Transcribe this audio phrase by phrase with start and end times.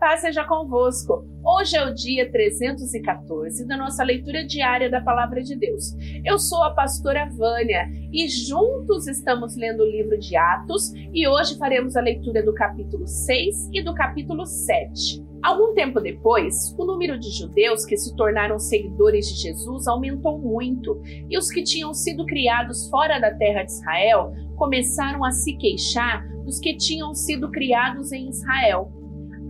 [0.00, 1.26] Paz seja convosco.
[1.44, 5.94] Hoje é o dia 314 da nossa leitura diária da Palavra de Deus.
[6.24, 11.58] Eu sou a pastora Vânia e juntos estamos lendo o livro de Atos e hoje
[11.58, 15.22] faremos a leitura do capítulo 6 e do capítulo 7.
[15.42, 20.98] Algum tempo depois, o número de judeus que se tornaram seguidores de Jesus aumentou muito
[21.28, 26.26] e os que tinham sido criados fora da terra de Israel começaram a se queixar
[26.42, 28.90] dos que tinham sido criados em Israel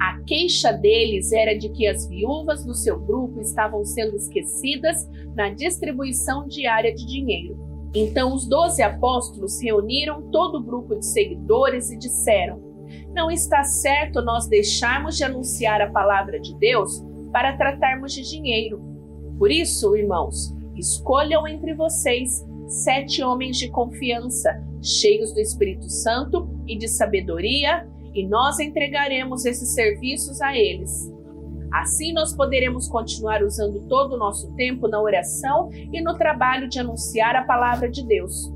[0.01, 5.07] a queixa deles era de que as viúvas do seu grupo estavam sendo esquecidas
[5.37, 7.59] na distribuição diária de dinheiro.
[7.95, 12.63] Então os doze apóstolos reuniram todo o grupo de seguidores e disseram:
[13.13, 18.81] Não está certo nós deixarmos de anunciar a palavra de Deus para tratarmos de dinheiro.
[19.39, 26.79] Por isso, irmãos, escolham entre vocês sete homens de confiança, cheios do Espírito Santo e
[26.79, 31.11] de sabedoria e nós entregaremos esses serviços a eles.
[31.73, 36.81] Assim, nós poderemos continuar usando todo o nosso tempo na oração e no trabalho de
[36.81, 38.53] anunciar a palavra de Deus.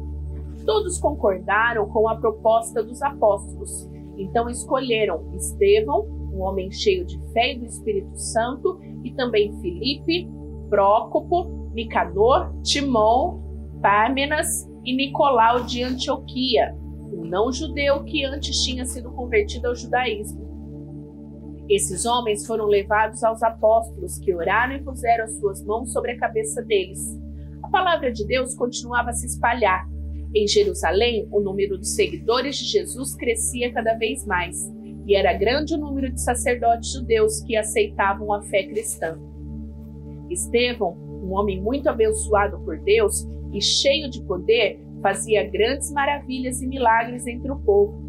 [0.66, 7.52] Todos concordaram com a proposta dos apóstolos, então escolheram Estevão, um homem cheio de fé
[7.52, 10.28] e do Espírito Santo, e também Filipe,
[10.68, 13.42] Prócopo, Nicanor, Timão,
[13.80, 16.74] Pármenas e Nicolau de Antioquia
[17.24, 20.44] não-judeu que antes tinha sido convertido ao judaísmo.
[21.68, 26.18] Esses homens foram levados aos apóstolos, que oraram e puseram as suas mãos sobre a
[26.18, 27.00] cabeça deles.
[27.62, 29.88] A palavra de Deus continuava a se espalhar.
[30.34, 34.70] Em Jerusalém, o número dos seguidores de Jesus crescia cada vez mais,
[35.06, 39.18] e era grande o número de sacerdotes judeus que aceitavam a fé cristã.
[40.28, 46.66] Estevão, um homem muito abençoado por Deus e cheio de poder, fazia grandes maravilhas e
[46.66, 48.02] milagres entre o povo.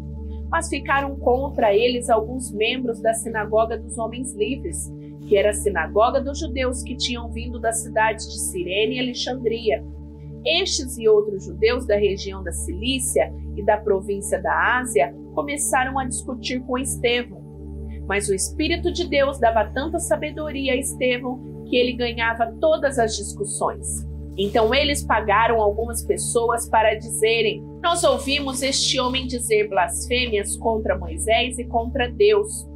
[0.50, 4.90] Mas ficaram contra eles alguns membros da sinagoga dos homens livres,
[5.28, 9.84] que era a sinagoga dos judeus que tinham vindo das cidades de Cirene e Alexandria.
[10.42, 16.06] Estes e outros judeus da região da Cilícia e da província da Ásia começaram a
[16.06, 17.44] discutir com Estevão.
[18.08, 23.14] Mas o Espírito de Deus dava tanta sabedoria a Estevão que ele ganhava todas as
[23.16, 24.06] discussões.
[24.38, 31.58] Então eles pagaram algumas pessoas para dizerem: Nós ouvimos este homem dizer blasfêmias contra Moisés
[31.58, 32.66] e contra Deus.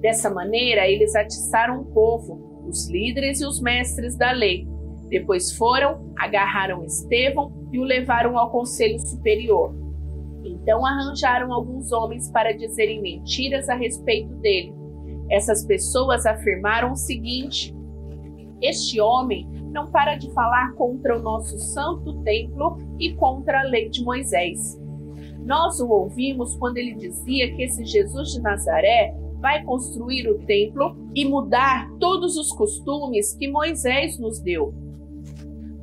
[0.00, 4.66] Dessa maneira, eles atiçaram o povo, os líderes e os mestres da lei.
[5.08, 9.74] Depois foram, agarraram Estevão e o levaram ao conselho superior.
[10.44, 14.74] Então arranjaram alguns homens para dizerem mentiras a respeito dele.
[15.30, 17.74] Essas pessoas afirmaram o seguinte:
[18.60, 23.90] Este homem não para de falar contra o nosso santo templo e contra a lei
[23.90, 24.80] de Moisés.
[25.44, 30.96] Nós o ouvimos quando ele dizia que esse Jesus de Nazaré vai construir o templo
[31.14, 34.74] e mudar todos os costumes que Moisés nos deu.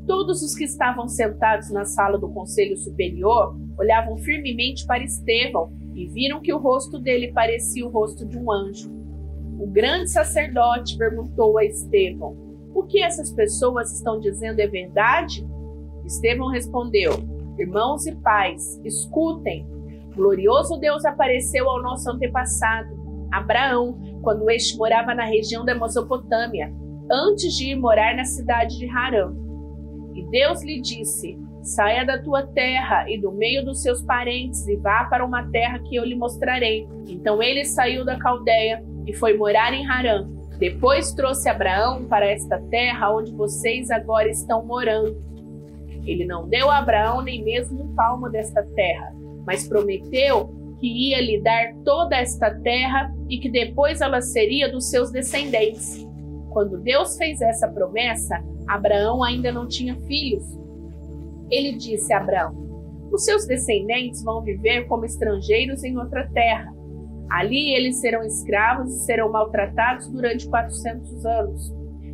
[0.08, 6.08] Todos os que estavam sentados na sala do conselho superior olhavam firmemente para Estevão e
[6.08, 8.92] viram que o rosto dele parecia o rosto de um anjo.
[9.59, 15.47] O grande sacerdote perguntou a Estevão: o que essas pessoas estão dizendo é verdade?
[16.06, 17.11] Estevão respondeu:
[17.57, 19.67] Irmãos e pais, escutem.
[20.16, 22.95] Glorioso Deus apareceu ao nosso antepassado,
[23.31, 26.72] Abraão, quando este morava na região da Mesopotâmia,
[27.11, 29.34] antes de ir morar na cidade de Harã.
[30.13, 34.75] E Deus lhe disse: Saia da tua terra e do meio dos seus parentes e
[34.75, 36.88] vá para uma terra que eu lhe mostrarei.
[37.07, 40.29] Então ele saiu da Caldeia e foi morar em Harã.
[40.63, 45.22] Depois trouxe Abraão para esta terra onde vocês agora estão morando.
[46.06, 49.13] Ele não deu a Abraão nem mesmo um palmo desta terra,
[49.46, 54.90] mas prometeu que ia lhe dar toda esta terra e que depois ela seria dos
[54.90, 56.07] seus descendentes.
[56.52, 60.46] Quando Deus fez essa promessa, Abraão ainda não tinha filhos.
[61.52, 62.56] Ele disse a Abraão:
[63.12, 66.73] Os seus descendentes vão viver como estrangeiros em outra terra
[67.29, 71.73] Ali eles serão escravos e serão maltratados durante 400 anos.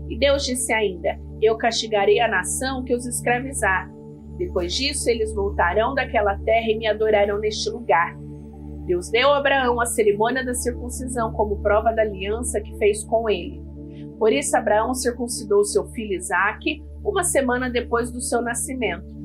[0.09, 3.91] E Deus disse ainda: Eu castigarei a nação que os escravizar.
[4.37, 8.17] Depois disso, eles voltarão daquela terra e me adorarão neste lugar.
[8.85, 13.29] Deus deu a Abraão a cerimônia da circuncisão como prova da aliança que fez com
[13.29, 13.61] ele.
[14.17, 19.18] Por isso, Abraão circuncidou seu filho Isaque uma semana depois do seu nascimento.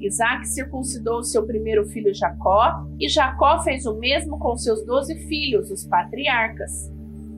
[0.00, 5.70] Isaac circuncidou seu primeiro filho Jacó, e Jacó fez o mesmo com seus doze filhos,
[5.70, 6.90] os patriarcas.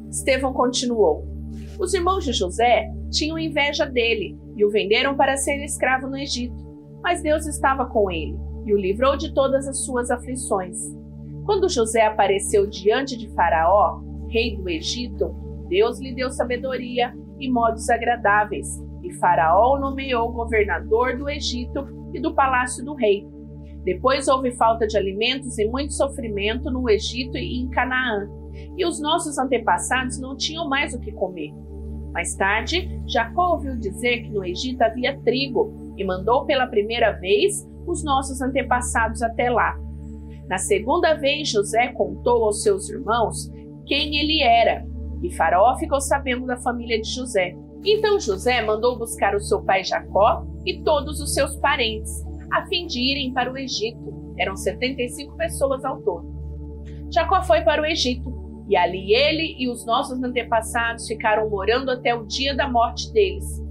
[0.09, 1.27] Estevão continuou:
[1.79, 6.55] Os irmãos de José tinham inveja dele e o venderam para ser escravo no Egito.
[7.03, 10.79] Mas Deus estava com ele e o livrou de todas as suas aflições.
[11.45, 15.35] Quando José apareceu diante de Faraó, rei do Egito,
[15.69, 18.69] Deus lhe deu sabedoria e modos agradáveis,
[19.03, 23.27] e Faraó o nomeou governador do Egito e do palácio do rei.
[23.85, 28.29] Depois houve falta de alimentos e muito sofrimento no Egito e em Canaã,
[28.77, 31.53] e os nossos antepassados não tinham mais o que comer.
[32.13, 37.67] Mais tarde, Jacó ouviu dizer que no Egito havia trigo e mandou pela primeira vez
[37.87, 39.77] os nossos antepassados até lá.
[40.47, 43.51] Na segunda vez, José contou aos seus irmãos
[43.87, 44.87] quem ele era,
[45.23, 47.57] e Faraó ficou sabendo da família de José.
[47.85, 52.87] Então José mandou buscar o seu pai Jacó e todos os seus parentes, a fim
[52.87, 54.35] de irem para o Egito.
[54.39, 56.33] Eram 75 pessoas ao todo.
[57.13, 62.15] Jacó foi para o Egito e ali ele e os nossos antepassados ficaram morando até
[62.15, 63.63] o dia da morte deles.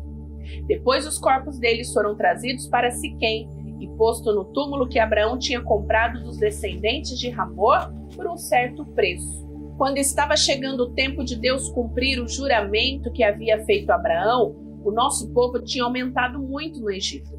[0.67, 3.49] Depois os corpos deles foram trazidos para Siquém
[3.79, 8.85] e posto no túmulo que Abraão tinha comprado dos descendentes de Ramor por um certo
[8.85, 9.49] preço.
[9.77, 14.91] Quando estava chegando o tempo de Deus cumprir o juramento que havia feito Abraão, o
[14.91, 17.31] nosso povo tinha aumentado muito no Egito.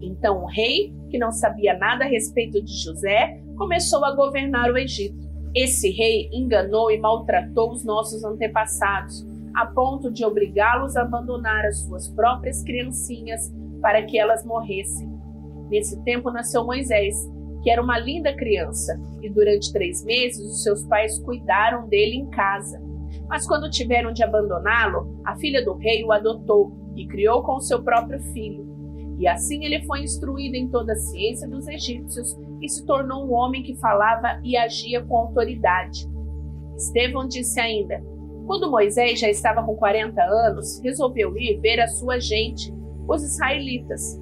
[0.00, 4.76] Então o rei, que não sabia nada a respeito de José, começou a governar o
[4.76, 5.18] Egito.
[5.54, 11.80] Esse rei enganou e maltratou os nossos antepassados, a ponto de obrigá-los a abandonar as
[11.80, 15.10] suas próprias criancinhas para que elas morressem.
[15.68, 17.16] Nesse tempo nasceu Moisés,
[17.62, 22.30] que era uma linda criança, e durante três meses os seus pais cuidaram dele em
[22.30, 22.80] casa.
[23.28, 27.82] Mas quando tiveram de abandoná-lo, a filha do rei o adotou e criou com seu
[27.82, 28.72] próprio filho.
[29.18, 33.32] E assim ele foi instruído em toda a ciência dos egípcios e se tornou um
[33.32, 36.08] homem que falava e agia com autoridade.
[36.76, 38.02] Estevão disse ainda:
[38.46, 42.74] Quando Moisés já estava com 40 anos, resolveu ir ver a sua gente,
[43.08, 44.20] os israelitas.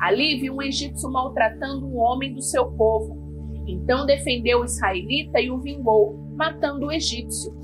[0.00, 3.18] Ali viu um egípcio maltratando um homem do seu povo.
[3.66, 7.54] Então defendeu o israelita e o vingou, matando o egípcio.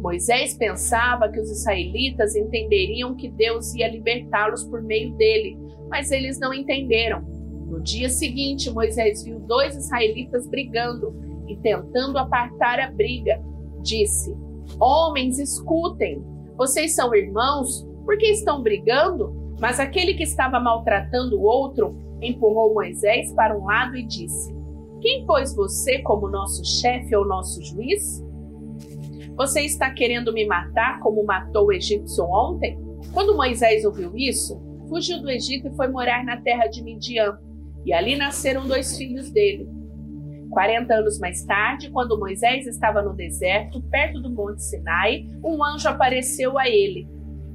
[0.00, 5.58] Moisés pensava que os israelitas entenderiam que Deus ia libertá-los por meio dele,
[5.88, 7.22] mas eles não entenderam.
[7.66, 11.14] No dia seguinte, Moisés viu dois israelitas brigando
[11.48, 13.42] e tentando apartar a briga.
[13.82, 14.36] Disse:
[14.78, 16.22] Homens, escutem,
[16.56, 19.34] vocês são irmãos, por que estão brigando?
[19.58, 24.54] Mas aquele que estava maltratando o outro empurrou Moisés para um lado e disse:
[25.00, 28.24] Quem pôs você como nosso chefe ou nosso juiz?
[29.36, 32.78] Você está querendo me matar como matou o egípcio ontem?
[33.12, 37.38] Quando Moisés ouviu isso, fugiu do Egito e foi morar na terra de Midian
[37.84, 39.68] e ali nasceram dois filhos dele.
[40.50, 45.86] Quarenta anos mais tarde, quando Moisés estava no deserto, perto do Monte Sinai, um anjo
[45.86, 47.06] apareceu a ele,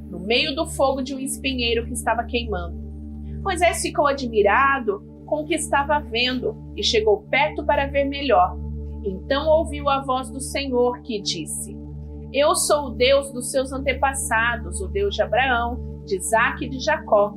[0.08, 2.80] no meio do fogo de um espinheiro que estava queimando.
[3.42, 8.56] Moisés ficou admirado com o que estava vendo e chegou perto para ver melhor.
[9.04, 11.76] Então ouviu a voz do Senhor que disse:
[12.32, 16.80] Eu sou o Deus dos seus antepassados, o Deus de Abraão, de Isaque e de
[16.80, 17.34] Jacó.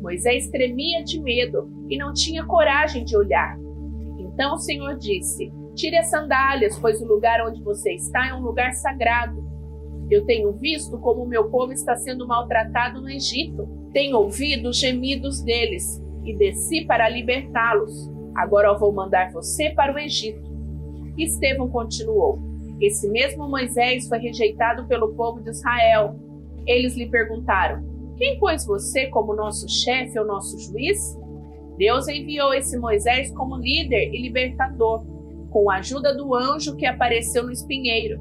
[0.00, 3.58] Moisés tremia de medo e não tinha coragem de olhar.
[4.18, 8.42] Então o Senhor disse: Tire as sandálias, pois o lugar onde você está é um
[8.42, 9.46] lugar sagrado.
[10.10, 13.68] Eu tenho visto como o meu povo está sendo maltratado no Egito.
[13.92, 18.10] Tenho ouvido os gemidos deles e desci para libertá-los.
[18.34, 20.47] Agora eu vou mandar você para o Egito.
[21.18, 22.38] Estevão continuou:
[22.80, 26.16] Esse mesmo Moisés foi rejeitado pelo povo de Israel.
[26.66, 27.82] Eles lhe perguntaram:
[28.16, 31.16] Quem pôs você como nosso chefe ou nosso juiz?
[31.76, 35.04] Deus enviou esse Moisés como líder e libertador,
[35.50, 38.20] com a ajuda do anjo que apareceu no espinheiro.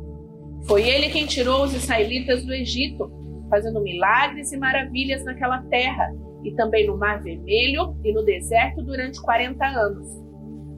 [0.67, 3.11] Foi ele quem tirou os israelitas do Egito,
[3.49, 9.19] fazendo milagres e maravilhas naquela terra, e também no Mar Vermelho e no deserto durante
[9.21, 10.26] 40 anos.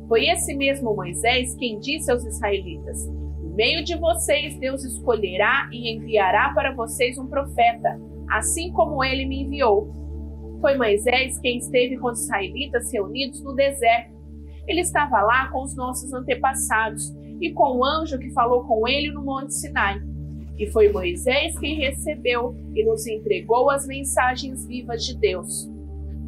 [0.10, 5.96] Foi esse mesmo Moisés quem disse aos israelitas: No meio de vocês, Deus escolherá e
[5.96, 8.02] enviará para vocês um profeta,
[8.32, 9.94] assim como ele me enviou.
[10.60, 14.18] Foi Moisés quem esteve com os israelitas reunidos no deserto.
[14.68, 19.12] Ele estava lá com os nossos antepassados e com o anjo que falou com ele
[19.12, 20.02] no Monte Sinai.
[20.58, 25.70] E foi Moisés quem recebeu e nos entregou as mensagens vivas de Deus.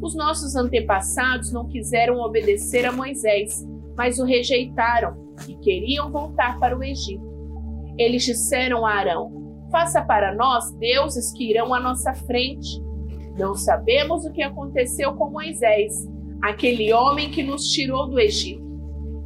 [0.00, 3.64] Os nossos antepassados não quiseram obedecer a Moisés,
[3.96, 7.24] mas o rejeitaram e queriam voltar para o Egito.
[7.98, 9.30] Eles disseram a Arão:
[9.70, 12.82] Faça para nós deuses que irão à nossa frente.
[13.38, 15.92] Não sabemos o que aconteceu com Moisés,
[16.42, 18.62] aquele homem que nos tirou do Egito.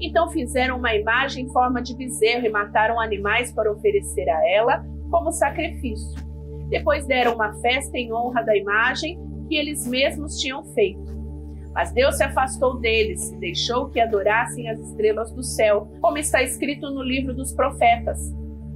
[0.00, 4.84] Então fizeram uma imagem em forma de bezerro e mataram animais para oferecer a ela
[5.10, 6.24] como sacrifício.
[6.68, 9.18] Depois deram uma festa em honra da imagem
[9.48, 11.15] que eles mesmos tinham feito.
[11.76, 16.42] Mas Deus se afastou deles e deixou que adorassem as estrelas do céu, como está
[16.42, 18.18] escrito no livro dos profetas.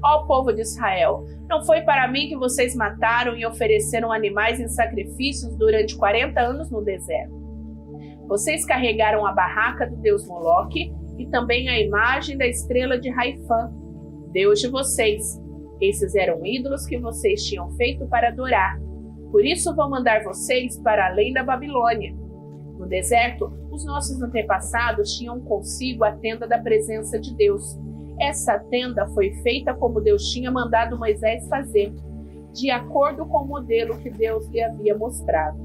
[0.04, 4.68] Ó povo de Israel, não foi para mim que vocês mataram e ofereceram animais em
[4.68, 7.32] sacrifícios durante 40 anos no deserto.
[8.28, 13.72] Vocês carregaram a barraca do deus Moloque e também a imagem da estrela de Raifã,
[14.30, 15.40] deus de vocês.
[15.80, 18.78] Esses eram ídolos que vocês tinham feito para adorar.
[19.30, 22.19] Por isso vou mandar vocês para além da Babilônia.
[22.80, 27.78] No deserto, os nossos antepassados tinham consigo a tenda da presença de Deus
[28.20, 31.90] essa tenda foi feita como Deus tinha mandado Moisés fazer,
[32.52, 35.58] de acordo com o modelo que Deus lhe havia mostrado.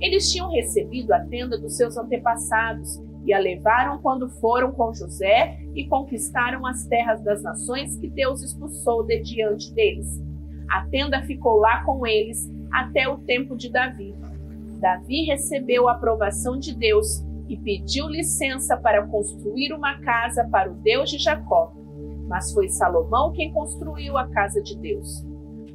[0.00, 5.58] Eles tinham recebido a tenda dos seus antepassados e a levaram quando foram com José
[5.74, 10.22] e conquistaram as terras das nações que Deus expulsou de diante deles.
[10.70, 14.14] A tenda ficou lá com eles até o tempo de Davi.
[14.82, 20.74] Davi recebeu a aprovação de Deus e pediu licença para construir uma casa para o
[20.74, 21.72] Deus de Jacó.
[22.26, 25.24] Mas foi Salomão quem construiu a casa de Deus.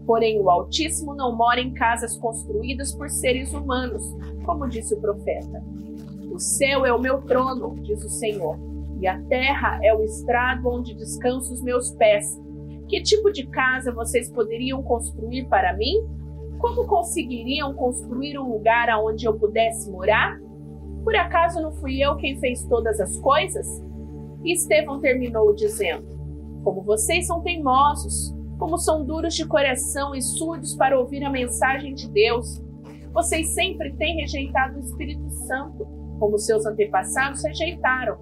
[0.06, 4.04] Porém, o Altíssimo não mora em casas construídas por seres humanos,
[4.46, 5.64] como disse o profeta.
[6.30, 8.60] O céu é o meu trono, diz o Senhor,
[9.00, 12.38] e a terra é o estrado onde descansam os meus pés.
[12.90, 15.96] Que tipo de casa vocês poderiam construir para mim?
[16.60, 20.40] Como conseguiriam construir um lugar aonde eu pudesse morar?
[21.04, 23.68] Por acaso não fui eu quem fez todas as coisas?
[24.44, 26.06] E Estevão terminou dizendo:
[26.64, 31.94] Como vocês são teimosos, como são duros de coração e surdos para ouvir a mensagem
[31.94, 32.62] de Deus.
[33.14, 35.88] Vocês sempre têm rejeitado o Espírito Santo,
[36.20, 38.18] como seus antepassados rejeitaram.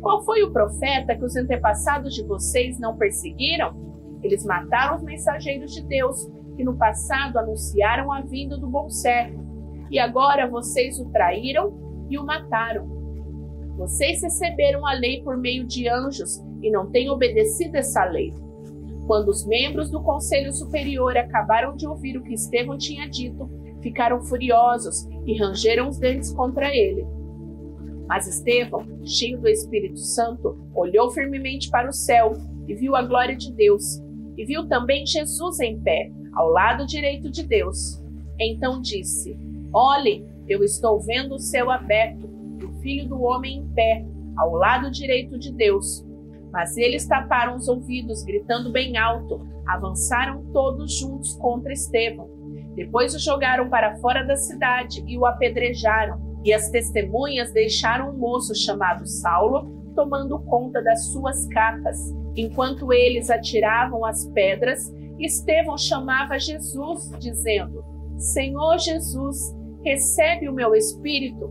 [0.00, 3.74] Qual foi o profeta que os antepassados de vocês não perseguiram?
[4.22, 9.42] Eles mataram os mensageiros de Deus, que no passado anunciaram a vinda do bom servo.
[9.90, 12.86] E agora vocês o traíram e o mataram.
[13.76, 18.32] Vocês receberam a lei por meio de anjos e não têm obedecido essa lei.
[19.06, 24.20] Quando os membros do Conselho Superior acabaram de ouvir o que Estevão tinha dito, ficaram
[24.22, 27.04] furiosos e rangeram os dentes contra ele.
[28.06, 32.32] Mas Estevão, cheio do Espírito Santo, olhou firmemente para o céu
[32.68, 34.00] e viu a glória de Deus,
[34.36, 38.02] e viu também Jesus em pé, ao lado direito de Deus.
[38.38, 39.38] Então disse:
[39.72, 42.28] Olhem, eu estou vendo o céu aberto
[42.60, 44.04] e o filho do homem em pé,
[44.36, 46.04] ao lado direito de Deus.
[46.52, 49.40] Mas eles taparam os ouvidos, gritando bem alto.
[49.66, 52.28] Avançaram todos juntos contra Estevão.
[52.74, 56.20] Depois o jogaram para fora da cidade e o apedrejaram.
[56.44, 61.98] E as testemunhas deixaram um moço chamado Saulo tomando conta das suas capas.
[62.36, 64.92] Enquanto eles atiravam as pedras,
[65.24, 67.84] Estevão chamava Jesus, dizendo:
[68.16, 71.50] Senhor Jesus, recebe o meu espírito.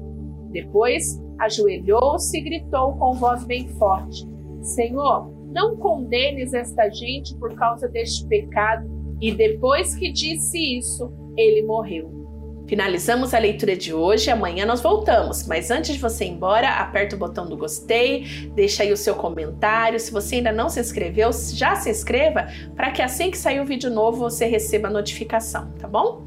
[0.52, 4.28] Depois ajoelhou-se e gritou com voz bem forte:
[4.62, 8.90] Senhor, não condenes esta gente por causa deste pecado.
[9.20, 12.21] E depois que disse isso, ele morreu.
[12.68, 17.16] Finalizamos a leitura de hoje, amanhã nós voltamos, mas antes de você ir embora, aperta
[17.16, 20.00] o botão do gostei, deixa aí o seu comentário.
[20.00, 23.66] Se você ainda não se inscreveu, já se inscreva para que assim que sair o
[23.66, 26.24] vídeo novo você receba a notificação, tá bom?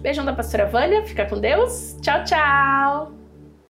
[0.00, 1.96] Beijão da pastora Vânia, fica com Deus.
[2.00, 3.15] Tchau, tchau!